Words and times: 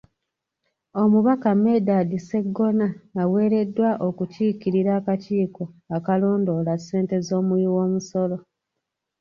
Omubaka 1.01 1.49
Medard 1.63 2.11
Sseggona 2.19 2.87
aweereddwa 3.21 3.89
okukulira 4.07 4.91
akakiiko 4.99 5.63
akalondoola 5.95 6.73
ssente 6.79 7.15
z’omuwi 7.27 7.67
w’omusolo. 7.75 8.37